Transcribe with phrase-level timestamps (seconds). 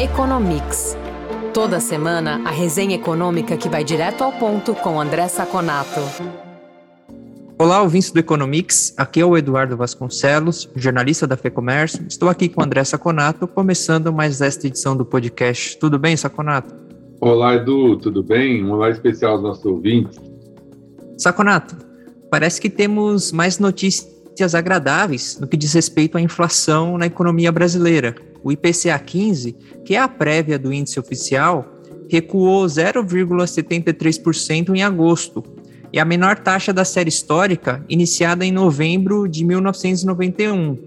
[0.00, 0.96] Economics.
[1.52, 6.00] Toda semana, a resenha econômica que vai direto ao ponto com André Saconato.
[7.58, 8.94] Olá, ouvintes do Economics.
[8.96, 12.02] Aqui é o Eduardo Vasconcelos, jornalista da FEComércio.
[12.08, 15.78] Estou aqui com o André Saconato, começando mais esta edição do podcast.
[15.78, 16.74] Tudo bem, Saconato?
[17.20, 18.64] Olá, Edu, tudo bem?
[18.64, 20.18] Um olá especial aos nossos ouvintes.
[21.18, 21.76] Saconato,
[22.30, 28.29] parece que temos mais notícias agradáveis no que diz respeito à inflação na economia brasileira.
[28.42, 29.52] O IPCA 15,
[29.84, 31.66] que é a prévia do índice oficial,
[32.08, 35.44] recuou 0,73% em agosto,
[35.92, 40.78] e a menor taxa da série histórica, iniciada em novembro de 1991.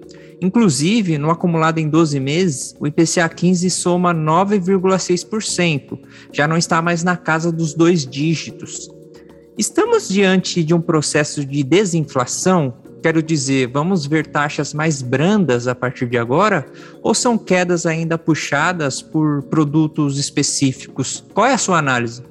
[0.41, 5.99] Inclusive, no acumulado em 12 meses, o IPCA 15 soma 9,6%,
[6.31, 8.89] já não está mais na casa dos dois dígitos.
[9.57, 12.73] Estamos diante de um processo de desinflação?
[13.03, 16.65] Quero dizer, vamos ver taxas mais brandas a partir de agora?
[17.01, 21.21] Ou são quedas ainda puxadas por produtos específicos?
[21.33, 22.23] Qual é a sua análise?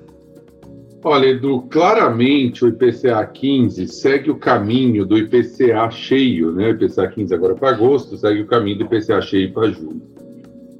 [1.05, 6.69] Olha, Edu, claramente o IPCA 15 segue o caminho do IPCA cheio, né?
[6.69, 10.01] O IPCA 15 agora para agosto segue o caminho do IPCA cheio para julho.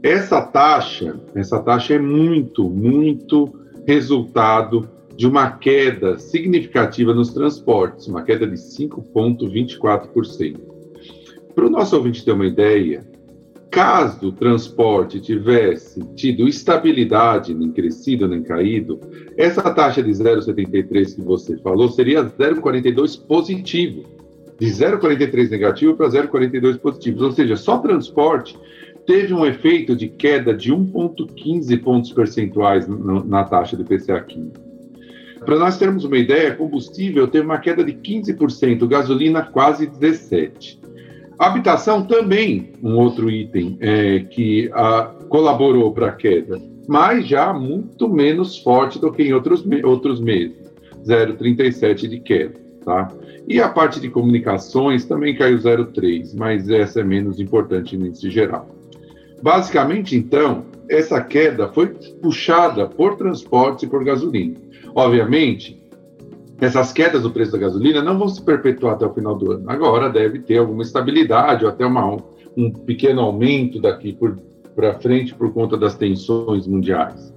[0.03, 3.53] Essa taxa, essa taxa é muito, muito
[3.87, 10.61] resultado de uma queda significativa nos transportes, uma queda de 5,24%.
[11.55, 13.07] Para o nosso ouvinte ter uma ideia,
[13.71, 19.01] caso o transporte tivesse tido estabilidade, nem crescido nem caído,
[19.37, 24.05] essa taxa de 0,73 que você falou seria 0,42 positivo.
[24.59, 27.25] De 0,43 negativo para 0,42 positivo.
[27.25, 28.57] Ou seja, só transporte
[29.07, 34.72] teve um efeito de queda de 1,15 pontos percentuais na taxa do IPCA 15.
[35.45, 40.79] Para nós termos uma ideia, combustível teve uma queda de 15%, gasolina quase 17%.
[41.39, 48.09] Habitação também, um outro item é, que a, colaborou para a queda, mas já muito
[48.09, 50.73] menos forte do que em outros, outros meses,
[51.05, 52.61] 0,37 de queda.
[52.85, 53.09] Tá?
[53.49, 58.31] E a parte de comunicações também caiu 0,3, mas essa é menos importante no índice
[58.31, 58.69] geral.
[59.43, 60.65] Basicamente, então,
[60.95, 61.89] essa queda foi
[62.21, 64.57] puxada por transportes e por gasolina.
[64.95, 65.83] Obviamente,
[66.61, 69.65] essas quedas do preço da gasolina não vão se perpetuar até o final do ano.
[69.69, 72.19] Agora deve ter alguma estabilidade ou até uma,
[72.57, 74.17] um pequeno aumento daqui
[74.77, 77.33] para frente por conta das tensões mundiais.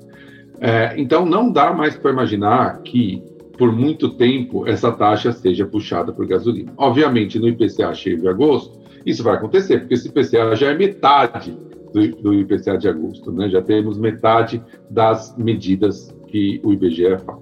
[0.60, 3.24] É, então, não dá mais para imaginar que,
[3.58, 6.72] por muito tempo, essa taxa seja puxada por gasolina.
[6.78, 11.58] Obviamente, no IPCA cheio de agosto, isso vai acontecer, porque esse IPCA já é metade
[11.96, 13.50] do, do IPCA de agosto, né?
[13.50, 17.42] já temos metade das medidas que o IBGE fala.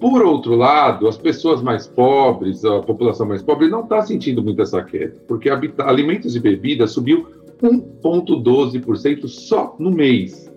[0.00, 4.62] Por outro lado, as pessoas mais pobres, a população mais pobre, não está sentindo muito
[4.62, 7.26] essa queda, porque alimentos e bebidas subiu
[7.62, 10.52] 1,12% só no mês.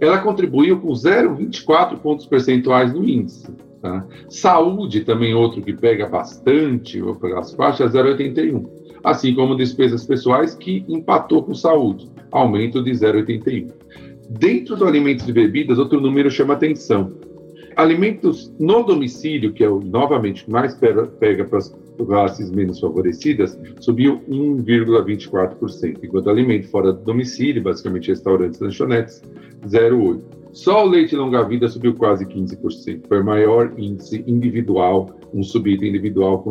[0.00, 3.46] Ela contribuiu com 0,24 pontos percentuais no índice.
[3.84, 4.02] Tá?
[4.30, 7.02] Saúde, também outro que pega bastante
[7.36, 8.64] as faixas, 0,81.
[9.04, 13.70] Assim como despesas pessoais, que empatou com saúde, aumento de 0,81.
[14.30, 17.12] Dentro do alimentos e bebidas, outro número chama atenção.
[17.76, 21.68] Alimentos no domicílio, que é o novamente que mais pega, pega para as
[21.98, 29.22] classes menos favorecidas, subiu 1,24%, enquanto alimento fora do domicílio, basicamente restaurantes e lanchonetes,
[29.66, 30.43] 0,8%.
[30.54, 33.08] Só o leite longa-vida subiu quase 15%.
[33.08, 36.44] Foi o maior índice individual, um subido individual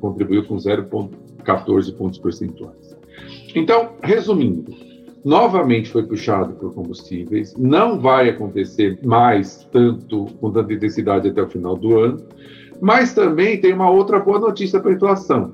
[0.00, 2.96] contribuiu com 0,14 pontos percentuais.
[3.56, 4.72] Então, resumindo,
[5.24, 11.48] novamente foi puxado por combustíveis, não vai acontecer mais tanto com tanta intensidade até o
[11.48, 12.24] final do ano,
[12.80, 15.52] mas também tem uma outra boa notícia para a inflação.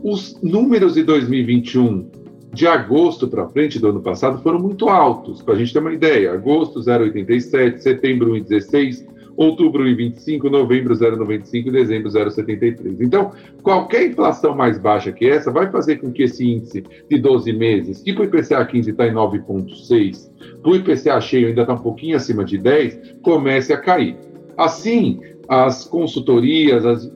[0.00, 2.08] Os números de 2021
[2.56, 5.92] de agosto para frente do ano passado foram muito altos, para a gente ter uma
[5.92, 6.32] ideia.
[6.32, 9.06] Agosto 0,87, setembro 1,16,
[9.36, 12.96] outubro em 25, novembro 0,95 dezembro 0,73.
[13.02, 17.52] Então, qualquer inflação mais baixa que essa vai fazer com que esse índice de 12
[17.52, 20.30] meses, que para o IPCA 15 está em 9,6,
[20.62, 24.16] para o IPCA cheio ainda está um pouquinho acima de 10, comece a cair.
[24.56, 27.10] Assim, as consultorias, as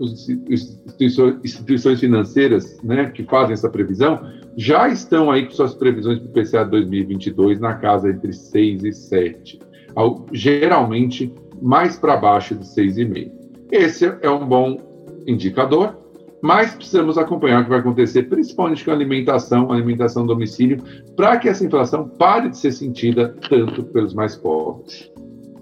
[1.45, 4.21] instituições financeiras né, que fazem essa previsão,
[4.57, 8.93] já estão aí com suas previsões para o IPCA 2022 na casa entre 6 e
[8.93, 9.59] 7.
[10.33, 13.31] Geralmente mais para baixo de 6,5.
[13.71, 14.79] Esse é um bom
[15.27, 15.97] indicador,
[16.43, 20.83] mas precisamos acompanhar o que vai acontecer, principalmente com a alimentação, alimentação do domicílio,
[21.15, 25.11] para que essa inflação pare de ser sentida tanto pelos mais pobres.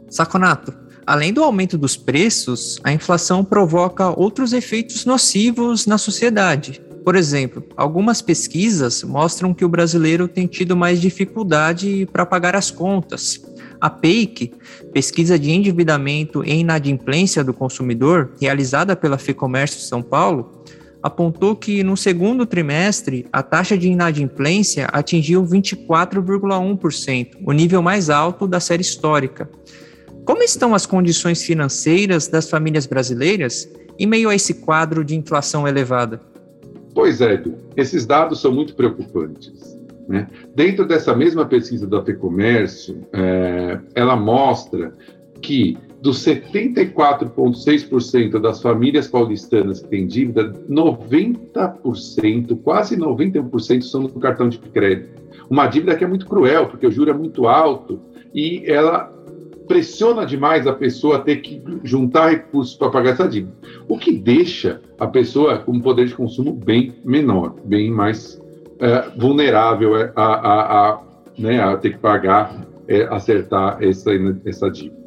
[0.09, 0.73] Saconato,
[1.08, 6.82] além do aumento dos preços, a inflação provoca outros efeitos nocivos na sociedade.
[7.02, 12.70] por exemplo, algumas pesquisas mostram que o brasileiro tem tido mais dificuldade para pagar as
[12.70, 13.40] contas.
[13.81, 14.52] A PEIC,
[14.93, 20.62] pesquisa de endividamento e inadimplência do consumidor, realizada pela FEComércio São Paulo,
[21.02, 28.46] apontou que no segundo trimestre a taxa de inadimplência atingiu 24,1%, o nível mais alto
[28.46, 29.49] da série histórica.
[30.29, 33.67] Como estão as condições financeiras das famílias brasileiras
[33.99, 36.21] em meio a esse quadro de inflação elevada?
[36.95, 39.79] Pois é, Edu, esses dados são muito preocupantes.
[40.07, 40.29] Né?
[40.55, 44.93] Dentro dessa mesma pesquisa da FEComércio, é, ela mostra
[45.41, 54.51] que dos 74,6% das famílias paulistanas que têm dívida, 90%, quase 91% são no cartão
[54.51, 55.23] de crédito.
[55.49, 57.99] Uma dívida que é muito cruel, porque o juro é muito alto
[58.35, 59.17] e ela
[59.69, 63.53] pressiona demais a pessoa a ter que juntar recursos para pagar essa dívida,
[63.87, 68.41] o que deixa a pessoa com um poder de consumo bem menor, bem mais
[68.81, 71.03] é, vulnerável a, a, a,
[71.38, 74.11] né, a, ter que pagar, é, acertar essa,
[74.44, 74.99] essa dívida.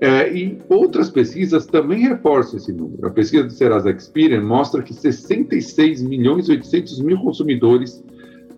[0.00, 3.06] É, e outras pesquisas também reforçam esse número.
[3.06, 8.02] A pesquisa do Serasa Experian mostra que 66 milhões e 800 mil consumidores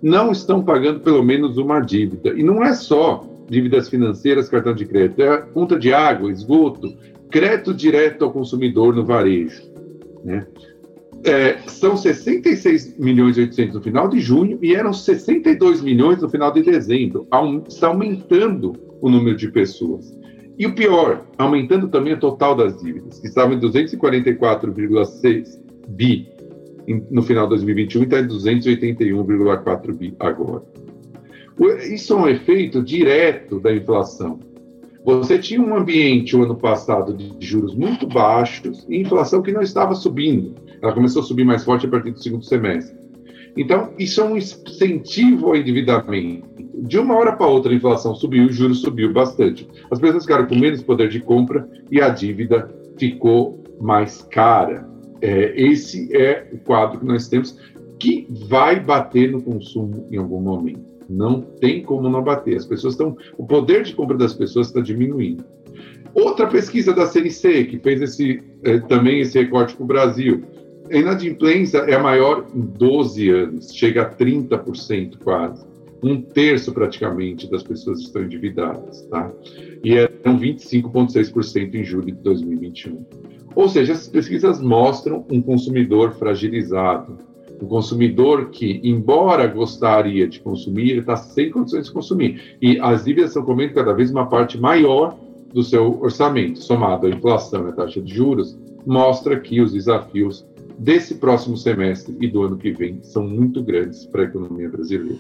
[0.03, 2.31] não estão pagando pelo menos uma dívida.
[2.31, 6.95] E não é só dívidas financeiras, cartão de crédito, é conta de água, esgoto,
[7.31, 9.63] crédito direto ao consumidor no varejo.
[10.25, 10.47] Né?
[11.25, 16.29] É, são 66 milhões e 800 no final de junho e eram 62 milhões no
[16.29, 17.27] final de dezembro.
[17.69, 20.17] Está aumentando o número de pessoas.
[20.59, 26.29] E o pior, aumentando também o total das dívidas, que estava em 244,6 bi
[27.11, 30.63] no final de 2021 e está em 281,4 bi agora.
[31.91, 34.39] Isso é um efeito direto da inflação.
[35.05, 39.63] Você tinha um ambiente o ano passado de juros muito baixos e inflação que não
[39.63, 40.55] estava subindo.
[40.83, 42.97] Ela começou a subir mais forte a partir do segundo semestre.
[43.57, 46.47] Então, isso é um incentivo ao endividamento.
[46.75, 49.67] De uma hora para outra, a inflação subiu, o juros subiu bastante.
[49.91, 52.69] As pessoas ficaram com menos poder de compra e a dívida
[52.99, 54.87] ficou mais cara.
[55.23, 57.59] É, esse é o quadro que nós temos
[57.99, 60.97] que vai bater no consumo em algum momento.
[61.09, 62.57] Não tem como não bater.
[62.57, 63.17] As pessoas estão.
[63.39, 65.45] O poder de compra das pessoas está diminuindo.
[66.15, 70.43] Outra pesquisa da CNC, que fez esse, é, também esse recorte para o Brasil.
[70.91, 75.67] A inadimplência é a maior em 12 anos, chega a 30% quase.
[76.03, 79.33] Um terço praticamente das pessoas estão endividadas, tá?
[79.83, 83.05] E eram 25,6% em julho de 2021.
[83.55, 87.19] Ou seja, essas pesquisas mostram um consumidor fragilizado,
[87.61, 92.57] o consumidor que, embora gostaria de consumir, está sem condições de consumir.
[92.61, 95.17] E as dívidas estão comendo cada vez uma parte maior
[95.53, 100.47] do seu orçamento, somado à inflação e à taxa de juros, mostra que os desafios
[100.79, 105.19] desse próximo semestre e do ano que vem são muito grandes para a economia brasileira.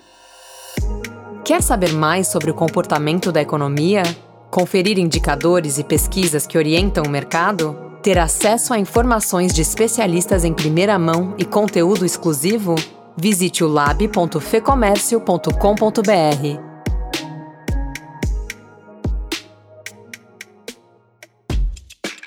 [1.44, 4.02] Quer saber mais sobre o comportamento da economia?
[4.50, 7.85] Conferir indicadores e pesquisas que orientam o mercado?
[8.06, 12.76] Ter acesso a informações de especialistas em primeira mão e conteúdo exclusivo?
[13.16, 15.50] Visite o lab.fecomércio.com.br.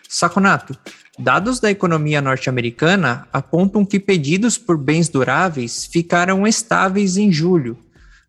[0.09, 0.77] Saconato,
[1.17, 7.77] dados da economia norte-americana apontam que pedidos por bens duráveis ficaram estáveis em julho.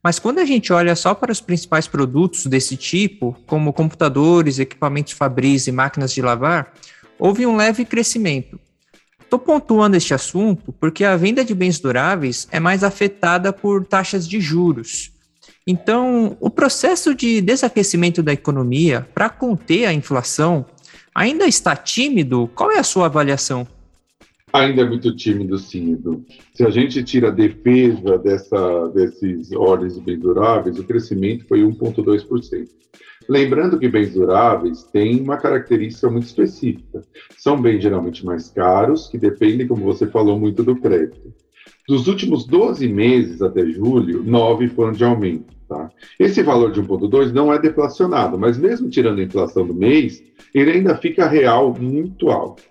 [0.01, 5.15] Mas quando a gente olha só para os principais produtos desse tipo, como computadores, equipamentos
[5.15, 6.73] fabris e máquinas de lavar,
[7.21, 8.59] houve um leve crescimento.
[9.23, 14.27] Estou pontuando este assunto porque a venda de bens duráveis é mais afetada por taxas
[14.27, 15.13] de juros.
[15.65, 20.67] Então, o processo de desaquecimento da economia para conter a inflação
[21.15, 22.51] ainda está tímido?
[22.55, 23.69] Qual é a sua avaliação?
[24.53, 26.25] Ainda é muito tímido, sim, Edu.
[26.55, 31.61] Se a gente tira a defesa dessa, desses ordens de bens duráveis, o crescimento foi
[31.61, 32.69] 1,2%.
[33.29, 37.03] Lembrando que bens duráveis têm uma característica muito específica.
[37.39, 41.33] São bens geralmente mais caros, que dependem, como você falou, muito do crédito.
[41.87, 45.55] Dos últimos 12 meses até julho, 9 foram de aumento.
[45.69, 45.89] Tá?
[46.19, 50.21] Esse valor de 1,2 não é deflacionado, mas mesmo tirando a inflação do mês,
[50.53, 52.65] ele ainda fica real muito alto.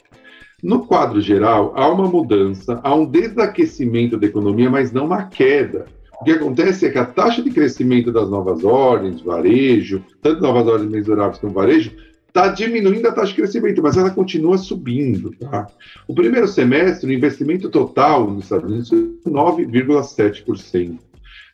[0.62, 5.86] No quadro geral, há uma mudança, há um desaquecimento da economia, mas não uma queda.
[6.20, 10.68] O que acontece é que a taxa de crescimento das novas ordens, varejo, tanto novas
[10.68, 11.92] ordens mensuráveis como varejo,
[12.28, 15.32] está diminuindo a taxa de crescimento, mas ela continua subindo.
[15.32, 15.68] Tá?
[16.08, 21.00] O primeiro semestre, o investimento total nos Estados Unidos foi 9,7%.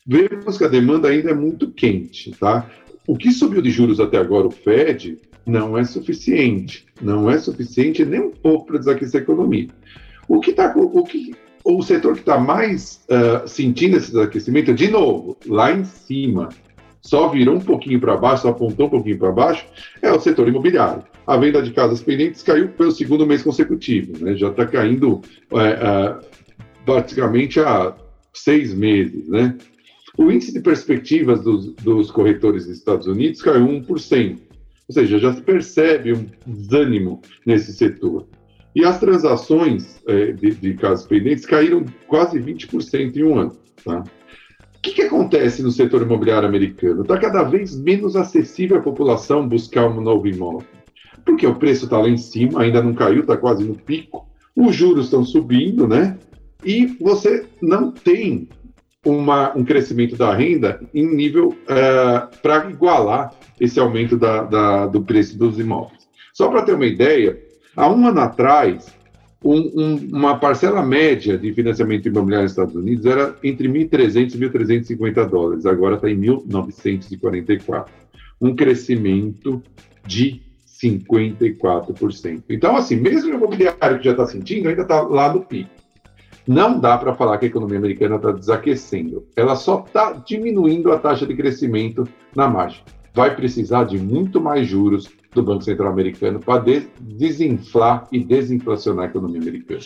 [0.07, 2.31] Vemos que a demanda ainda é muito quente.
[2.31, 2.67] Tá?
[3.07, 6.86] O que subiu de juros até agora, o Fed, não é suficiente.
[7.02, 9.68] Não é suficiente nem um pouco para desaquecer a economia.
[10.28, 14.88] O que, tá, o que o setor que está mais uh, sentindo esse aquecimento, de
[14.90, 16.50] novo, lá em cima,
[17.02, 19.66] só virou um pouquinho para baixo, só apontou um pouquinho para baixo,
[20.02, 21.04] é o setor imobiliário.
[21.25, 24.36] A venda de casas pendentes caiu pelo segundo mês consecutivo, né?
[24.36, 25.22] já está caindo
[25.52, 26.25] é, uh,
[26.86, 27.96] praticamente há
[28.32, 29.28] seis meses.
[29.28, 29.56] Né?
[30.18, 34.38] O índice de perspectivas dos, dos corretores dos Estados Unidos caiu 1%,
[34.88, 38.27] ou seja, já se percebe um desânimo nesse setor.
[38.75, 43.58] E as transações é, de, de casos pendentes caíram quase 20% em um ano.
[43.84, 44.00] Tá?
[44.00, 47.01] O que, que acontece no setor imobiliário americano?
[47.01, 50.68] Está cada vez menos acessível à população buscar um novo imóvel.
[51.25, 54.75] Porque o preço está lá em cima, ainda não caiu, está quase no pico, os
[54.75, 56.18] juros estão subindo, né?
[56.63, 58.48] E você não tem
[59.05, 64.88] uma, um crescimento da renda em nível uh, é, para igualar esse aumento da, da,
[64.88, 66.05] do preço dos imóveis.
[66.33, 67.39] Só para ter uma ideia,
[67.75, 68.88] Há um ano atrás,
[69.43, 74.38] um, um, uma parcela média de financiamento imobiliário nos Estados Unidos era entre 1.300 e
[74.38, 77.88] 1.350 dólares, agora está em 1.944.
[78.39, 79.62] Um crescimento
[80.05, 80.41] de
[80.81, 82.43] 54%.
[82.50, 85.69] Então, assim, mesmo o imobiliário que já está sentindo, ainda está lá no pico.
[86.48, 89.25] Não dá para falar que a economia americana está desaquecendo.
[89.36, 92.84] Ela só está diminuindo a taxa de crescimento na margem.
[93.14, 96.64] Vai precisar de muito mais juros do Banco Central americano para
[97.02, 99.82] desinflar e desinflacionar a economia americana.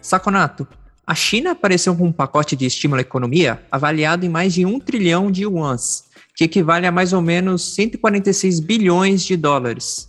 [0.00, 0.68] Saconato,
[1.06, 4.78] a China apareceu com um pacote de estímulo à economia avaliado em mais de um
[4.78, 10.08] trilhão de yuans, que equivale a mais ou menos 146 bilhões de dólares.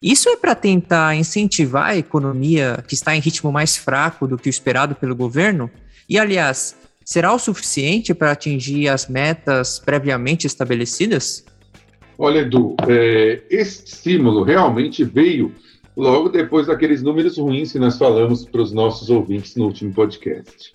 [0.00, 4.48] Isso é para tentar incentivar a economia que está em ritmo mais fraco do que
[4.48, 5.68] o esperado pelo governo?
[6.08, 11.44] E, aliás, será o suficiente para atingir as metas previamente estabelecidas?
[12.16, 15.52] Olha, Edu, é, esse estímulo realmente veio
[15.96, 20.72] logo depois daqueles números ruins que nós falamos para os nossos ouvintes no último podcast.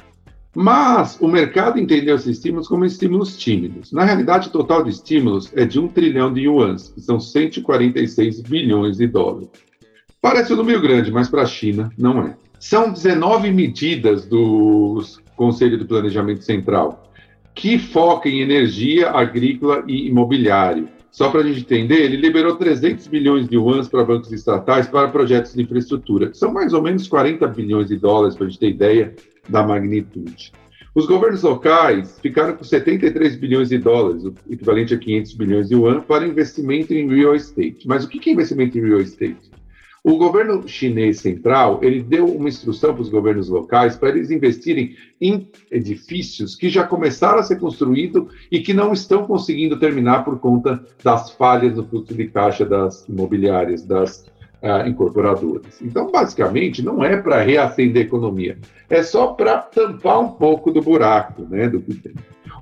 [0.56, 3.92] Mas o mercado entendeu esses estímulos como estímulos tímidos.
[3.92, 8.42] Na realidade, o total de estímulos é de um trilhão de yuans, que são 146
[8.42, 9.50] bilhões de dólares.
[10.22, 12.38] Parece um número grande, mas para a China não é.
[12.60, 15.04] São 19 medidas do
[15.36, 17.12] Conselho do Planejamento Central,
[17.56, 23.06] que focam em energia, agrícola e imobiliário só para a gente entender, ele liberou 300
[23.06, 26.34] bilhões de yuans para bancos estatais para projetos de infraestrutura.
[26.34, 29.14] São mais ou menos 40 bilhões de dólares, para a gente ter ideia
[29.48, 30.52] da magnitude.
[30.96, 35.74] Os governos locais ficaram com 73 bilhões de dólares, o equivalente a 500 bilhões de
[35.74, 37.88] yuan, para investimento em real estate.
[37.88, 39.52] Mas o que é investimento em real estate?
[40.04, 44.98] O governo chinês central ele deu uma instrução para os governos locais para eles investirem
[45.20, 50.40] em edifícios que já começaram a ser construídos e que não estão conseguindo terminar por
[50.40, 54.26] conta das falhas no fluxo de caixa das imobiliárias, das
[54.64, 55.82] uh, incorporadoras.
[55.82, 58.58] Então, basicamente, não é para reacender a economia,
[58.90, 62.14] é só para tampar um pouco do buraco né, do que tem.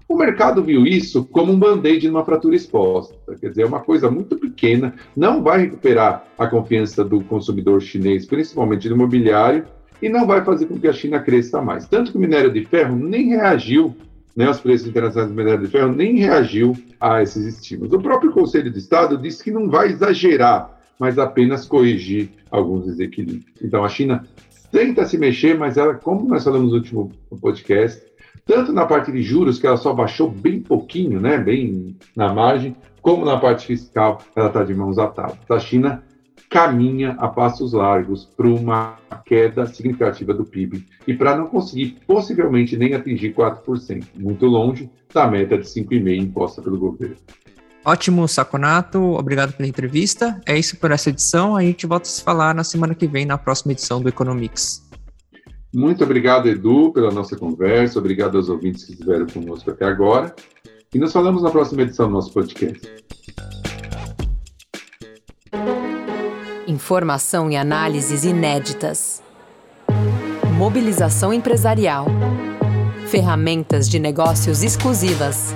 [0.10, 4.12] O mercado viu isso como um band-aid numa fratura exposta, quer dizer, é uma coisa
[4.12, 9.66] muito pequena, não vai recuperar a confiança do consumidor chinês, principalmente no imobiliário,
[10.02, 11.88] e não vai fazer com que a China cresça mais.
[11.88, 13.96] Tanto que o minério de ferro nem reagiu,
[14.36, 17.94] né, os preços internacionais do minério de ferro nem reagiu a esses estímulos.
[17.94, 23.56] O próprio Conselho de Estado disse que não vai exagerar, mas apenas corrigir alguns desequilíbrios.
[23.60, 24.24] Então, a China
[24.72, 28.00] tenta se mexer, mas ela, como nós falamos no último podcast,
[28.46, 32.76] tanto na parte de juros, que ela só baixou bem pouquinho, né, bem na margem,
[33.02, 35.40] como na parte fiscal, ela está de mãos atadas.
[35.50, 36.04] A China
[36.48, 42.78] caminha a passos largos para uma queda significativa do PIB e para não conseguir possivelmente
[42.78, 47.16] nem atingir 4%, muito longe da meta de 5,5% imposta pelo governo.
[47.84, 49.00] Ótimo, Saconato.
[49.00, 50.40] Obrigado pela entrevista.
[50.46, 51.56] É isso por essa edição.
[51.56, 54.88] A gente volta a se falar na semana que vem, na próxima edição do Economics.
[55.74, 57.98] Muito obrigado, Edu, pela nossa conversa.
[57.98, 60.36] Obrigado aos ouvintes que estiveram conosco até agora.
[60.94, 62.82] E nos falamos na próxima edição do nosso podcast.
[66.68, 69.24] Informação e análises inéditas.
[70.58, 72.06] Mobilização empresarial.
[73.08, 75.56] Ferramentas de negócios exclusivas.